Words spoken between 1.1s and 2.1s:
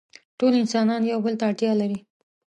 يو بل ته اړتيا لري.